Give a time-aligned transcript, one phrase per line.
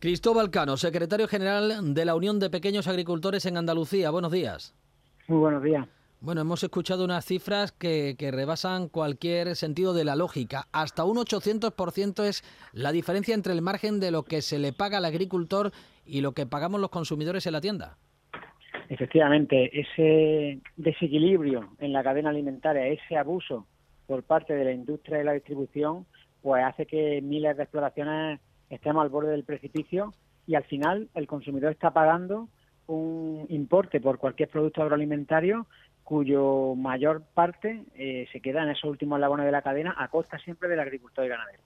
[0.00, 4.10] Cristóbal Cano, secretario general de la Unión de Pequeños Agricultores en Andalucía.
[4.10, 4.74] Buenos días.
[5.28, 5.86] Muy buenos días.
[6.22, 10.68] Bueno, hemos escuchado unas cifras que, rebasan cualquier sentido de la lógica.
[10.72, 12.42] Hasta un 800% es
[12.72, 15.70] la diferencia entre el margen de lo que se le paga al agricultor
[16.06, 17.98] y lo que pagamos los consumidores en la tienda.
[18.88, 23.66] Efectivamente, ese desequilibrio en la cadena alimentaria, ese abuso
[24.06, 26.06] por parte de la industria de la distribución,
[26.40, 28.40] pues hace que miles de explotaciones
[28.70, 30.14] estemos al borde del precipicio
[30.46, 32.48] y al final el consumidor está pagando
[32.86, 35.66] un importe por cualquier producto agroalimentario
[36.02, 40.38] cuyo mayor parte eh, se queda en esos últimos eslabones de la cadena a costa
[40.38, 41.62] siempre del agricultor y ganadero.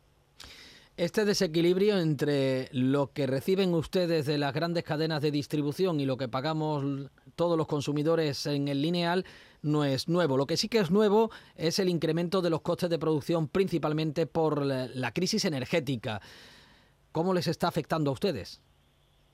[0.97, 6.17] Este desequilibrio entre lo que reciben ustedes de las grandes cadenas de distribución y lo
[6.17, 9.25] que pagamos todos los consumidores en el lineal
[9.63, 10.37] no es nuevo.
[10.37, 14.27] Lo que sí que es nuevo es el incremento de los costes de producción, principalmente
[14.27, 16.21] por la crisis energética.
[17.15, 18.61] ¿Cómo les está afectando a ustedes?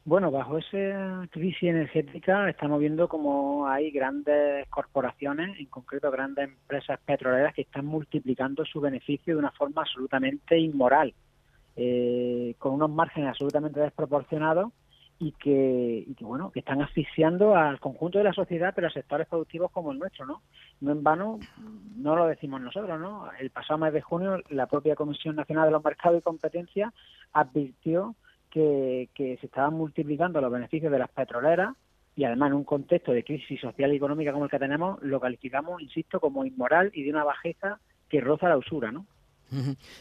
[0.04, 7.00] Bueno, bajo esa crisis energética estamos viendo como hay grandes corporaciones, en concreto grandes empresas
[7.06, 11.14] petroleras, que están multiplicando su beneficio de una forma absolutamente inmoral,
[11.74, 14.70] eh, con unos márgenes absolutamente desproporcionados
[15.22, 18.90] y que, y que, bueno que están asfixiando al conjunto de la sociedad pero a
[18.90, 20.40] sectores productivos como el nuestro no
[20.80, 21.38] no en vano
[21.96, 25.72] no lo decimos nosotros no el pasado mes de junio la propia Comisión Nacional de
[25.72, 26.92] los Mercados y Competencia
[27.34, 28.16] advirtió
[28.50, 31.76] que, que se estaban multiplicando los beneficios de las petroleras
[32.16, 35.20] y además en un contexto de crisis social y económica como el que tenemos lo
[35.20, 39.04] calificamos insisto como inmoral y de una bajeza que roza la usura no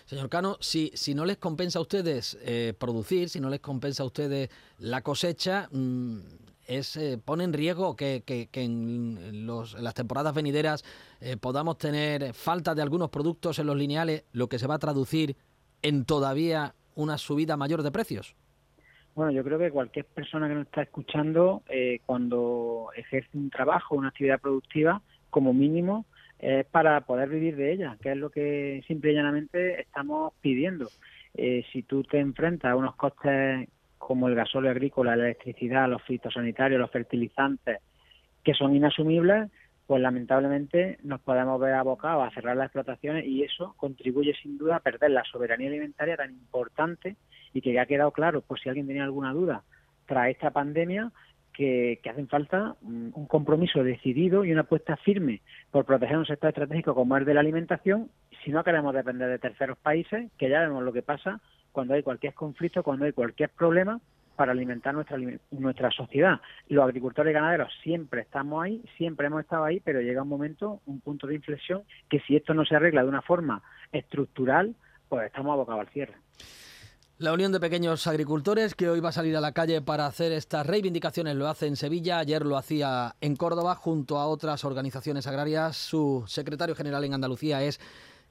[0.05, 4.03] Señor Cano, si, si no les compensa a ustedes eh, producir, si no les compensa
[4.03, 6.19] a ustedes la cosecha, mm,
[6.67, 10.83] es, eh, pone en riesgo que, en, las temporadas venideras
[11.19, 14.79] eh, podamos tener falta de algunos productos en los lineales, lo que se va a
[14.79, 15.35] traducir
[15.81, 18.35] en todavía una subida mayor de precios.
[19.15, 21.63] Bueno, yo creo que cualquier persona que nos está escuchando,
[22.05, 26.05] cuando ejerce un trabajo, una actividad productiva, como mínimo,
[26.39, 30.89] es para poder vivir de ella, que es lo que simple y llanamente estamos pidiendo.
[31.35, 36.01] Eh, si tú te enfrentas a unos costes como el gasóleo agrícola, la electricidad, los
[36.03, 37.79] fitosanitarios, los fertilizantes,
[38.43, 39.51] que son inasumibles,
[39.85, 44.77] pues lamentablemente nos podemos ver abocados a cerrar las explotaciones y eso contribuye sin duda
[44.77, 47.17] a perder la soberanía alimentaria tan importante
[47.53, 49.63] y que ya ha quedado claro, por si alguien tenía alguna duda,
[50.05, 51.11] tras esta pandemia,
[51.59, 56.95] que, hacen falta un compromiso decidido y una apuesta firme por proteger un sector estratégico
[56.95, 58.09] como el de la alimentación,
[58.45, 61.41] si no queremos depender de terceros países, que ya vemos lo que pasa
[61.73, 63.99] cuando hay cualquier conflicto, cuando hay cualquier problema
[64.37, 65.17] para alimentar nuestra,
[65.51, 66.39] nuestra sociedad.
[66.69, 70.79] Los agricultores y ganaderos siempre estamos ahí, siempre hemos estado ahí, pero llega un momento,
[70.85, 73.61] un punto de inflexión, que si esto no se arregla de una forma
[73.91, 74.75] estructural,
[75.09, 76.13] pues estamos abocados al cierre.
[77.19, 80.31] La Unión de Pequeños Agricultores, que hoy va a salir a la calle para hacer
[80.31, 85.27] estas reivindicaciones, lo hace en Sevilla, ayer lo hacía en Córdoba, junto a otras organizaciones
[85.27, 85.75] agrarias.
[85.75, 87.77] Su secretario general en Andalucía es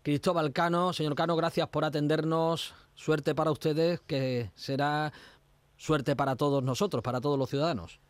[0.03, 0.95] Cristóbal Cano.
[0.95, 2.75] Señor Cano, gracias por atendernos.
[2.95, 5.13] Suerte para ustedes, que será
[5.77, 8.01] suerte para todos nosotros, para todos los ciudadanos.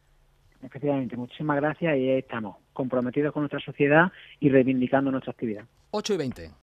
[0.62, 5.64] Efectivamente, muchísimas gracias y ahí estamos, comprometidos con nuestra sociedad y reivindicando nuestra actividad.
[5.90, 6.50] 8 y 20.